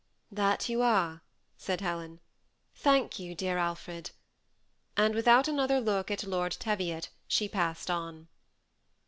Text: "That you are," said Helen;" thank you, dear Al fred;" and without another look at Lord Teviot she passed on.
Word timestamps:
"That 0.41 0.67
you 0.67 0.81
are," 0.81 1.21
said 1.59 1.81
Helen;" 1.81 2.21
thank 2.83 3.19
you, 3.19 3.35
dear 3.35 3.59
Al 3.59 3.75
fred;" 3.75 4.09
and 4.97 5.13
without 5.13 5.47
another 5.47 5.79
look 5.79 6.09
at 6.09 6.23
Lord 6.23 6.53
Teviot 6.53 7.09
she 7.27 7.47
passed 7.47 7.91
on. 7.91 8.27